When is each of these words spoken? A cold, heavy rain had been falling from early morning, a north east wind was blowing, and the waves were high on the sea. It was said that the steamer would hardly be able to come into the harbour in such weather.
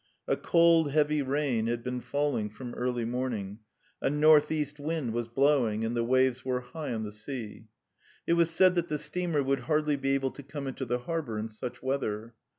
A 0.27 0.35
cold, 0.35 0.89
heavy 0.93 1.21
rain 1.21 1.67
had 1.67 1.83
been 1.83 2.01
falling 2.01 2.49
from 2.49 2.73
early 2.73 3.05
morning, 3.05 3.59
a 4.01 4.09
north 4.09 4.51
east 4.51 4.79
wind 4.79 5.13
was 5.13 5.27
blowing, 5.27 5.85
and 5.85 5.95
the 5.95 6.03
waves 6.03 6.43
were 6.43 6.61
high 6.61 6.91
on 6.91 7.03
the 7.03 7.11
sea. 7.11 7.67
It 8.25 8.33
was 8.33 8.49
said 8.49 8.73
that 8.73 8.87
the 8.87 8.97
steamer 8.97 9.43
would 9.43 9.59
hardly 9.69 9.97
be 9.97 10.15
able 10.15 10.31
to 10.31 10.41
come 10.41 10.65
into 10.65 10.85
the 10.85 10.97
harbour 11.01 11.37
in 11.37 11.49
such 11.49 11.83
weather. 11.83 12.33